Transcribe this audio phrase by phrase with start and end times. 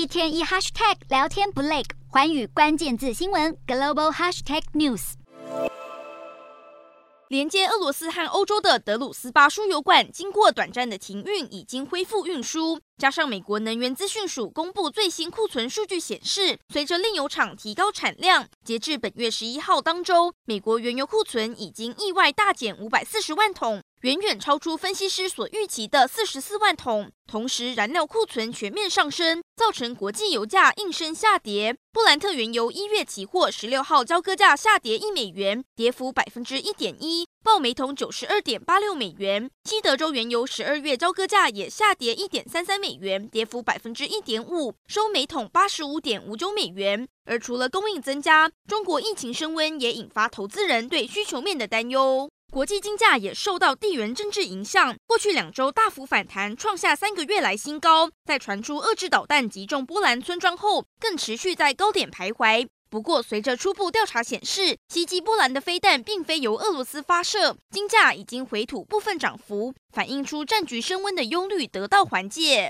[0.00, 5.12] 一天一 hashtag 聊天不累，环宇关键字新闻 global hashtag news。
[7.28, 12.80] 连接俄罗斯和欧洲的德鲁斯巴输油管，经过短暂的停运，已经恢复运输。
[13.00, 23.80] 加上美国能源资讯署公布最新库存数据显示，随着炼油厂提高产量，截至本月十一号当周，美国原油库存已经意外大减五百四十万桶。
[24.02, 31.76] 远远超出分析师所预期的四十四万桶，同时燃料库存全面上升，造成国际油价应声下跌。
[31.92, 39.50] 布兰特原油一月期货十六号交割价下跌一美元，跌幅百分之一点一，报每桶九十二点八六美元。
[39.64, 47.08] 西德州原油十二月交割价也下跌一点三三美元，跌幅百分之一点五，收每桶八十五点五九美元。
[47.24, 52.30] 而除了供应增加，中国疫情升温也引发投资人对需求面的担忧。
[52.52, 58.10] 国际金价也受到地缘政治影响，过去两周大幅反弹，创下三个月来新高。
[58.24, 62.66] 在传出遏制导弹击中波兰村庄后，更持续在高点徘徊。
[62.90, 72.68] 不过，随着初步调查显示，袭击波兰的飞弹并非由俄罗斯发射，金价已经回吐部分涨幅，反映出战局升温的忧虑得到缓解。